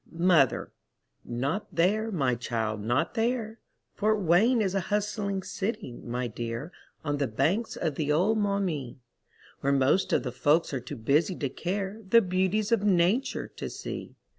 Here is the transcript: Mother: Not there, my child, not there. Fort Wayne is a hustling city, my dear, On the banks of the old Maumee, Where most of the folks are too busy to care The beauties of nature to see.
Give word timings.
Mother: 0.13 0.71
Not 1.23 1.75
there, 1.75 2.11
my 2.11 2.33
child, 2.33 2.81
not 2.81 3.13
there. 3.13 3.59
Fort 3.93 4.19
Wayne 4.19 4.59
is 4.59 4.73
a 4.73 4.79
hustling 4.89 5.43
city, 5.43 5.91
my 6.03 6.25
dear, 6.25 6.71
On 7.05 7.17
the 7.17 7.27
banks 7.27 7.75
of 7.75 7.93
the 7.93 8.11
old 8.11 8.39
Maumee, 8.39 8.97
Where 9.59 9.71
most 9.73 10.11
of 10.11 10.23
the 10.23 10.31
folks 10.31 10.73
are 10.73 10.79
too 10.79 10.97
busy 10.97 11.35
to 11.35 11.49
care 11.49 12.01
The 12.09 12.21
beauties 12.23 12.71
of 12.71 12.83
nature 12.83 13.47
to 13.57 13.69
see. 13.69 14.15